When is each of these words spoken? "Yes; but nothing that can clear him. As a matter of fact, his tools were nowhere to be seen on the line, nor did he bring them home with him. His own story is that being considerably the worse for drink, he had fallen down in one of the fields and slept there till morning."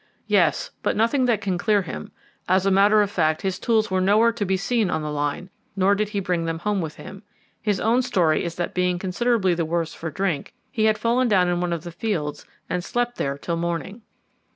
"Yes; 0.25 0.71
but 0.81 0.95
nothing 0.95 1.25
that 1.25 1.41
can 1.41 1.59
clear 1.59 1.83
him. 1.83 2.11
As 2.49 2.65
a 2.65 2.71
matter 2.71 3.03
of 3.03 3.11
fact, 3.11 3.43
his 3.43 3.59
tools 3.59 3.91
were 3.91 4.01
nowhere 4.01 4.31
to 4.31 4.45
be 4.45 4.57
seen 4.57 4.89
on 4.89 5.03
the 5.03 5.11
line, 5.11 5.51
nor 5.75 5.93
did 5.93 6.09
he 6.09 6.19
bring 6.19 6.45
them 6.45 6.57
home 6.57 6.81
with 6.81 6.95
him. 6.95 7.21
His 7.61 7.79
own 7.79 8.01
story 8.01 8.43
is 8.43 8.55
that 8.55 8.73
being 8.73 8.97
considerably 8.97 9.53
the 9.53 9.63
worse 9.63 9.93
for 9.93 10.09
drink, 10.09 10.55
he 10.71 10.85
had 10.85 10.97
fallen 10.97 11.27
down 11.27 11.49
in 11.49 11.61
one 11.61 11.71
of 11.71 11.83
the 11.83 11.91
fields 11.91 12.47
and 12.67 12.83
slept 12.83 13.17
there 13.19 13.37
till 13.37 13.57
morning." 13.57 14.01